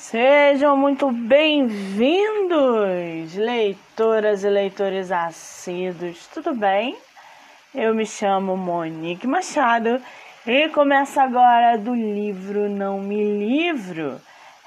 Sejam 0.00 0.76
muito 0.78 1.12
bem-vindos, 1.12 1.68
leitoras 3.36 4.42
e 4.42 4.48
leitores 4.48 5.12
assíduos, 5.12 6.26
tudo 6.28 6.54
bem? 6.54 6.96
Eu 7.74 7.94
me 7.94 8.06
chamo 8.06 8.56
Monique 8.56 9.26
Machado 9.26 10.00
e 10.46 10.70
começa 10.70 11.22
agora 11.22 11.76
do 11.76 11.94
livro 11.94 12.66
Não 12.70 12.98
Me 12.98 13.22
Livro. 13.22 14.18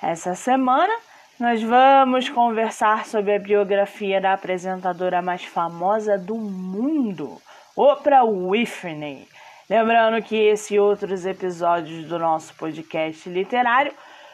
Essa 0.03 0.35
semana 0.35 0.93
nós 1.39 1.63
vamos 1.63 2.29
conversar 2.29 3.07
sobre 3.07 3.33
a 3.33 3.39
biografia 3.39 4.21
da 4.21 4.33
apresentadora 4.33 5.19
mais 5.19 5.43
famosa 5.43 6.15
do 6.15 6.35
mundo, 6.35 7.41
Oprah 7.75 8.23
Winfrey. 8.23 9.27
Lembrando 9.67 10.21
que 10.21 10.35
esse 10.35 10.75
e 10.75 10.79
outros 10.79 11.25
episódios 11.25 12.05
do 12.05 12.19
nosso 12.19 12.53
podcast 12.53 13.27
literário 13.27 13.91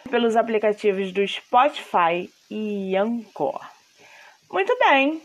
pelos 0.10 0.36
aplicativos 0.36 1.12
do 1.12 1.26
Spotify 1.28 2.30
e 2.49 2.95
Anchor. 2.95 3.59
Muito 4.52 4.76
bem. 4.80 5.22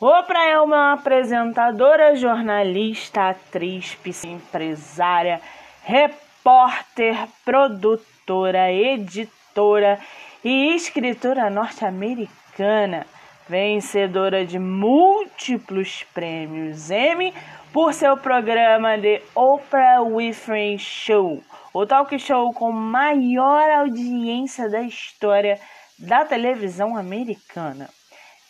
Oprah 0.00 0.44
é 0.44 0.60
uma 0.60 0.94
apresentadora, 0.94 2.16
jornalista, 2.16 3.30
atriz, 3.30 3.96
empresária, 4.24 5.40
repórter, 5.84 7.28
produtora, 7.44 8.72
editora 8.72 10.00
e 10.44 10.74
escritora 10.74 11.48
norte-americana, 11.48 13.06
vencedora 13.48 14.44
de 14.44 14.58
múltiplos 14.58 16.04
prêmios 16.12 16.90
Emmy 16.90 17.32
por 17.72 17.94
seu 17.94 18.18
programa 18.18 18.98
The 18.98 19.22
Oprah 19.34 20.02
Winfrey 20.04 20.78
Show, 20.78 21.42
o 21.72 21.86
talk 21.86 22.18
show 22.18 22.52
com 22.52 22.70
maior 22.70 23.70
audiência 23.70 24.68
da 24.68 24.82
história 24.82 25.58
da 25.98 26.22
televisão 26.22 26.94
americana. 26.94 27.88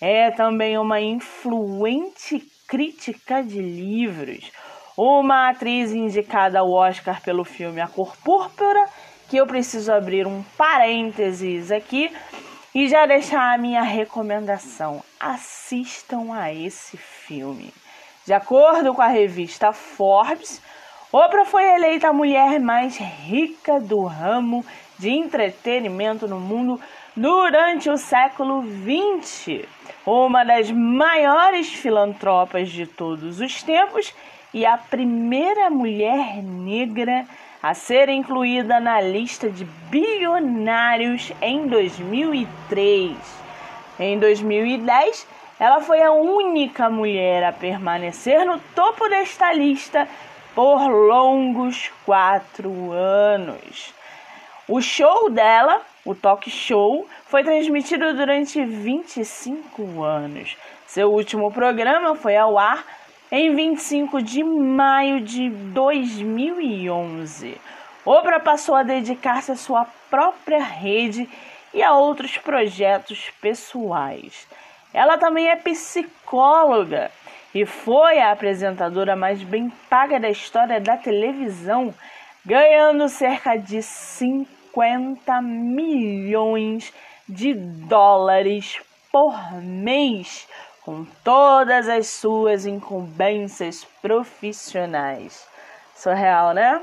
É 0.01 0.33
também 0.33 0.77
uma 0.77 1.01
influente 1.01 2.43
crítica 2.67 3.45
de 3.45 3.61
livros, 3.63 4.51
uma 4.99 5.51
atriz 5.51 5.93
indicada 5.93 6.59
ao 6.59 6.73
Oscar 6.73 7.23
pelo 7.23 7.45
filme 7.45 7.81
A 7.81 7.87
Cor 7.87 8.17
Púrpura, 8.25 8.87
que 9.29 9.37
eu 9.37 9.47
preciso 9.47 9.93
abrir 9.93 10.27
um 10.27 10.43
parênteses 10.59 11.71
aqui 11.71 12.11
e 12.75 12.89
já 12.89 13.07
deixar 13.07 13.55
a 13.55 13.59
minha 13.59 13.83
recomendação. 13.83 15.01
Assistam 15.21 16.35
a 16.35 16.53
esse 16.53 16.97
filme. 16.97 17.73
De 18.25 18.33
acordo 18.33 18.95
com 18.95 19.03
a 19.03 19.09
revista 19.09 19.73
Forbes, 19.73 20.63
Oprah 21.11 21.45
foi 21.45 21.65
eleita 21.65 22.09
a 22.09 22.13
mulher 22.13 22.61
mais 22.61 22.97
rica 22.97 23.81
do 23.81 24.05
ramo 24.05 24.65
de 24.97 25.11
entretenimento 25.11 26.29
no 26.29 26.39
mundo 26.39 26.81
durante 27.17 27.91
o 27.91 27.99
século 27.99 28.63
XX, 28.63 29.67
uma 30.07 30.45
das 30.45 30.71
maiores 30.71 31.73
filantropas 31.73 32.71
de 32.71 32.87
todos 32.87 33.41
os 33.41 33.61
tempos 33.63 34.15
e 34.55 34.65
a 34.65 34.79
primeira 34.79 35.69
mulher 35.69 36.41
negra 36.43 37.27
a 37.61 37.75
ser 37.75 38.09
incluída 38.09 38.79
na 38.79 39.01
lista 39.01 39.51
de 39.51 39.65
bilionários 39.91 41.33
em 41.41 41.67
2003. 41.67 43.17
Em 43.99 44.19
2010, 44.19 45.27
ela 45.63 45.81
foi 45.81 46.03
a 46.03 46.11
única 46.11 46.91
mulher 46.91 47.45
a 47.45 47.53
permanecer 47.53 48.45
no 48.45 48.59
topo 48.75 49.09
desta 49.09 49.53
lista 49.53 50.09
por 50.57 50.89
longos 50.89 51.89
quatro 52.05 52.91
anos. 52.91 53.95
O 54.69 54.81
show 54.81 55.31
dela, 55.31 55.81
o 56.05 56.17
talk 56.17 56.51
show, 56.51 57.07
foi 57.27 57.45
transmitido 57.45 58.13
durante 58.13 58.65
25 58.65 60.03
anos. 60.03 60.57
Seu 60.85 61.13
último 61.13 61.53
programa 61.53 62.17
foi 62.17 62.37
ao 62.37 62.59
ar 62.59 62.85
em 63.31 63.55
25 63.55 64.21
de 64.21 64.43
maio 64.43 65.21
de 65.21 65.49
2011. 65.49 67.57
Oprah 68.05 68.41
passou 68.41 68.75
a 68.75 68.83
dedicar-se 68.83 69.53
à 69.53 69.57
sua 69.57 69.87
própria 70.11 70.61
rede 70.61 71.29
e 71.73 71.85
a 71.85 71.95
outros 71.95 72.37
projetos 72.37 73.31
pessoais. 73.41 74.49
Ela 74.93 75.17
também 75.17 75.49
é 75.49 75.57
psicóloga 75.57 77.11
e 77.55 77.67
foi 77.67 78.19
a 78.19 78.33
apresentadora 78.33 79.15
mais 79.15 79.43
bem 79.43 79.71
paga 79.89 80.19
da 80.19 80.31
história 80.31 80.81
da 80.81 80.97
televisão, 80.97 81.95
ganhando 82.45 83.09
cerca 83.09 83.57
de 83.57 83.83
50 83.83 85.41
milhões 85.43 86.93
de 87.29 87.55
dólares 87.55 88.81
por 89.11 89.53
mês, 89.61 90.49
com 90.83 91.05
todas 91.23 91.89
as 91.89 92.09
suas 92.09 92.67
incumbências 92.67 93.87
profissionais. 94.01 95.47
Surreal, 95.95 96.53
né? 96.53 96.81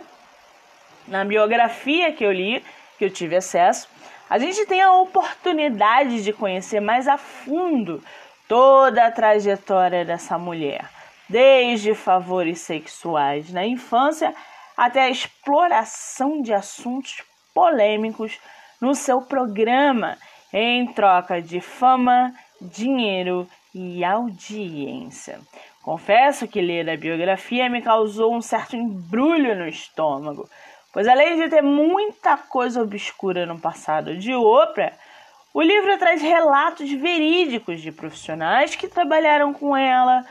Na 1.07 1.25
biografia 1.25 2.13
que 2.13 2.23
eu 2.23 2.31
li, 2.31 2.63
que 2.97 3.05
eu 3.05 3.09
tive 3.09 3.35
acesso, 3.35 3.89
a 4.29 4.37
gente 4.37 4.65
tem 4.65 4.81
a 4.81 4.93
oportunidade 4.93 6.23
de 6.23 6.31
conhecer 6.31 6.79
mais 6.79 7.07
a 7.07 7.17
fundo 7.17 8.03
toda 8.47 9.05
a 9.05 9.11
trajetória 9.11 10.05
dessa 10.05 10.37
mulher, 10.37 10.87
desde 11.27 11.95
favores 11.95 12.61
sexuais 12.61 13.51
na 13.51 13.65
infância 13.65 14.33
até 14.77 15.01
a 15.01 15.09
exploração 15.09 16.41
de 16.41 16.53
assuntos 16.53 17.23
polêmicos 17.53 18.39
no 18.79 18.93
seu 18.93 19.21
programa 19.21 20.17
em 20.53 20.85
troca 20.93 21.41
de 21.41 21.59
fama, 21.59 22.33
dinheiro 22.61 23.47
e 23.73 24.03
audiência. 24.03 25.39
Confesso 25.81 26.47
que 26.47 26.61
ler 26.61 26.89
a 26.89 26.97
biografia 26.97 27.69
me 27.69 27.81
causou 27.81 28.35
um 28.35 28.41
certo 28.41 28.75
embrulho 28.75 29.55
no 29.55 29.67
estômago 29.67 30.47
Pois 30.91 31.07
além 31.07 31.39
de 31.39 31.49
ter 31.49 31.61
muita 31.61 32.35
coisa 32.35 32.81
obscura 32.81 33.45
no 33.45 33.59
passado 33.59 34.17
de 34.17 34.33
Oprah, 34.33 34.93
o 35.53 35.61
livro 35.61 35.97
traz 35.97 36.21
relatos 36.21 36.91
verídicos 36.91 37.81
de 37.81 37.91
profissionais 37.91 38.75
que 38.75 38.87
trabalharam 38.87 39.53
com 39.53 39.75
ela, 39.75 40.25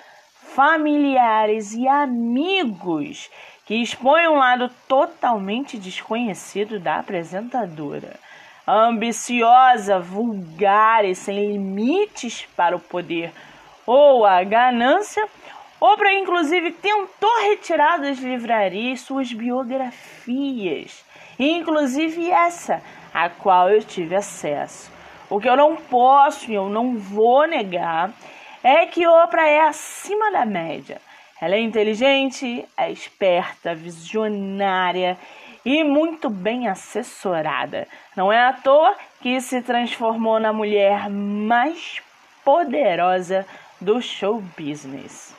familiares 0.54 1.74
e 1.74 1.86
amigos 1.86 3.30
que 3.64 3.74
expõem 3.74 4.26
um 4.28 4.36
lado 4.36 4.70
totalmente 4.88 5.76
desconhecido 5.76 6.80
da 6.80 6.97
apresentadora. 6.97 8.18
Ambiciosa, 8.66 10.00
vulgar 10.00 11.04
e 11.04 11.14
sem 11.14 11.52
limites 11.52 12.47
para 12.56 12.74
o 12.74 12.80
poder 12.80 13.32
ou 13.86 14.26
a 14.26 14.42
ganância, 14.42 15.26
Oprah, 15.81 16.12
inclusive, 16.12 16.72
tentou 16.72 17.31
retirar 17.43 17.99
das 17.99 18.19
livrarias 18.19 19.00
suas 19.00 19.33
biografias, 19.33 21.05
inclusive 21.39 22.28
essa, 22.31 22.83
a 23.15 23.31
qual 23.31 23.71
eu 23.71 23.81
tive 23.83 24.16
acesso. 24.16 24.91
O 25.31 25.39
que 25.39 25.49
eu 25.49 25.56
não 25.56 25.77
posso 25.77 26.50
e 26.50 26.55
eu 26.55 26.69
não 26.69 26.97
vou 26.97 27.47
negar 27.47 28.11
é 28.62 28.87
que 28.87 29.06
Oprah 29.06 29.47
é 29.47 29.61
acima 29.61 30.33
da 30.33 30.44
média. 30.44 31.00
Ela 31.41 31.55
é 31.55 31.61
inteligente, 31.61 32.66
é 32.77 32.91
esperta, 32.91 33.72
visionária 33.72 35.16
e 35.65 35.84
muito 35.84 36.28
bem 36.28 36.66
assessorada. 36.66 37.87
Não 38.16 38.33
é 38.33 38.49
à 38.49 38.53
toa 38.53 38.97
que 39.21 39.41
se 39.41 39.62
transformou 39.62 40.41
na 40.41 40.53
mulher 40.53 41.09
mais 41.09 42.03
poderosa 42.45 43.47
do 43.81 44.03
show 44.03 44.43
business. 44.59 45.38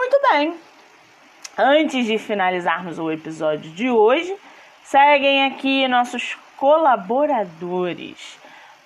Muito 0.00 0.18
bem. 0.32 0.54
Antes 1.58 2.06
de 2.06 2.16
finalizarmos 2.16 2.98
o 2.98 3.10
episódio 3.10 3.70
de 3.72 3.90
hoje, 3.90 4.34
seguem 4.82 5.44
aqui 5.44 5.86
nossos 5.88 6.38
colaboradores. 6.56 8.38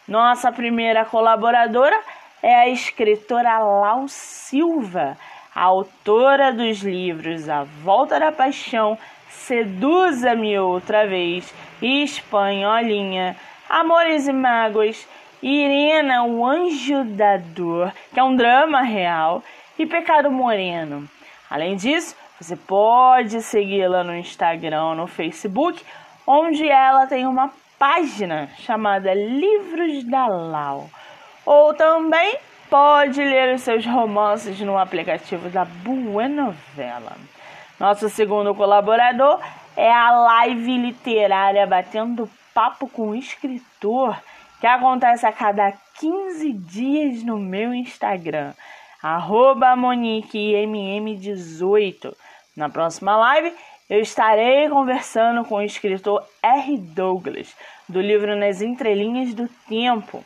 Nossa 0.08 0.50
primeira 0.50 1.04
colaboradora 1.04 1.96
é 2.42 2.52
a 2.52 2.68
escritora 2.68 3.60
Lau 3.60 4.08
Silva, 4.08 5.16
autora 5.54 6.52
dos 6.52 6.82
livros 6.82 7.48
A 7.48 7.62
Volta 7.62 8.18
da 8.18 8.32
Paixão, 8.32 8.98
Seduza-me 9.28 10.58
Outra 10.58 11.06
Vez 11.06 11.54
Espanholinha, 11.80 13.36
Amores 13.70 14.26
e 14.26 14.32
Mágoas, 14.32 15.06
Irena, 15.40 16.24
o 16.24 16.44
Anjo 16.44 17.04
da 17.04 17.36
Dor, 17.36 17.92
que 18.12 18.18
é 18.18 18.24
um 18.24 18.34
drama 18.34 18.82
real, 18.82 19.44
e 19.78 19.86
Pecado 19.86 20.30
Moreno. 20.30 21.08
Além 21.50 21.76
disso, 21.76 22.16
você 22.40 22.56
pode 22.56 23.40
segui-la 23.42 24.02
no 24.02 24.16
Instagram, 24.16 24.94
no 24.94 25.06
Facebook, 25.06 25.84
onde 26.26 26.68
ela 26.68 27.06
tem 27.06 27.26
uma 27.26 27.50
página 27.78 28.48
chamada 28.58 29.14
Livros 29.14 30.04
da 30.04 30.26
Lau. 30.26 30.88
Ou 31.44 31.74
também 31.74 32.38
pode 32.70 33.22
ler 33.22 33.54
os 33.54 33.62
seus 33.62 33.84
romances 33.86 34.58
no 34.60 34.78
aplicativo 34.78 35.48
da 35.48 35.64
Buenovela. 35.64 37.12
Nosso 37.78 38.08
segundo 38.08 38.54
colaborador 38.54 39.40
é 39.76 39.92
a 39.92 40.10
live 40.10 40.78
literária 40.78 41.66
Batendo 41.66 42.28
Papo 42.54 42.88
com 42.88 43.10
o 43.10 43.14
Escritor, 43.14 44.16
que 44.60 44.66
acontece 44.66 45.26
a 45.26 45.32
cada 45.32 45.72
15 45.98 46.52
dias 46.52 47.22
no 47.22 47.36
meu 47.36 47.74
Instagram, 47.74 48.52
arroba 49.04 49.76
MoniqueMM18. 49.76 52.16
Na 52.56 52.70
próxima 52.70 53.14
live, 53.14 53.52
eu 53.90 54.00
estarei 54.00 54.66
conversando 54.70 55.44
com 55.44 55.56
o 55.56 55.62
escritor 55.62 56.26
R. 56.42 56.78
Douglas, 56.78 57.54
do 57.86 58.00
livro 58.00 58.34
Nas 58.34 58.62
Entrelinhas 58.62 59.34
do 59.34 59.46
Tempo. 59.68 60.24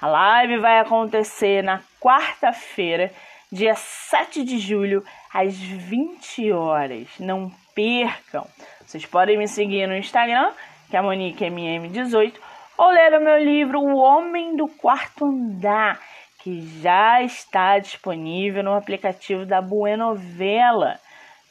A 0.00 0.06
live 0.06 0.58
vai 0.58 0.78
acontecer 0.78 1.64
na 1.64 1.80
quarta-feira, 2.00 3.12
dia 3.50 3.74
7 3.74 4.44
de 4.44 4.60
julho, 4.60 5.04
às 5.34 5.56
20 5.56 6.52
horas. 6.52 7.08
Não 7.18 7.50
percam! 7.74 8.46
Vocês 8.86 9.04
podem 9.04 9.36
me 9.36 9.48
seguir 9.48 9.88
no 9.88 9.96
Instagram, 9.96 10.52
que 10.88 10.96
é 10.96 11.00
MoniqueMM18, 11.00 12.34
ou 12.78 12.92
ler 12.92 13.12
o 13.12 13.24
meu 13.24 13.42
livro 13.42 13.80
O 13.80 13.96
Homem 13.96 14.54
do 14.56 14.68
Quarto 14.68 15.24
Andar, 15.24 15.98
que 16.42 16.60
já 16.80 17.22
está 17.22 17.78
disponível 17.78 18.62
no 18.62 18.74
aplicativo 18.74 19.44
da 19.44 19.60
Buenovela. 19.60 20.98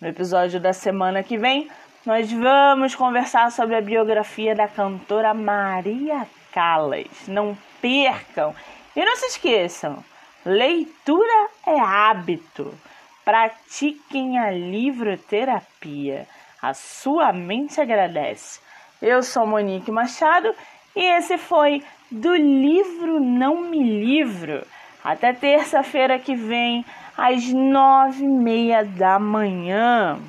No 0.01 0.07
episódio 0.07 0.59
da 0.59 0.73
semana 0.73 1.21
que 1.21 1.37
vem, 1.37 1.69
nós 2.05 2.31
vamos 2.31 2.95
conversar 2.95 3.51
sobre 3.51 3.75
a 3.75 3.81
biografia 3.81 4.55
da 4.55 4.67
cantora 4.67 5.33
Maria 5.33 6.25
Callas. 6.51 7.27
Não 7.27 7.57
percam! 7.79 8.55
E 8.95 9.05
não 9.05 9.15
se 9.15 9.27
esqueçam, 9.27 10.03
leitura 10.43 11.49
é 11.67 11.79
hábito. 11.79 12.73
Pratiquem 13.23 14.39
a 14.39 14.49
livroterapia. 14.49 16.27
A 16.61 16.73
sua 16.73 17.31
mente 17.31 17.79
agradece. 17.79 18.59
Eu 18.99 19.21
sou 19.21 19.45
Monique 19.45 19.91
Machado 19.91 20.53
e 20.95 21.03
esse 21.03 21.37
foi 21.37 21.83
do 22.09 22.35
livro 22.35 23.19
Não 23.19 23.61
Me 23.61 23.83
Livro. 23.83 24.65
Até 25.03 25.33
terça-feira 25.33 26.19
que 26.19 26.35
vem, 26.35 26.85
às 27.17 27.47
nove 27.53 28.23
e 28.23 28.27
meia 28.27 28.83
da 28.83 29.17
manhã. 29.19 30.19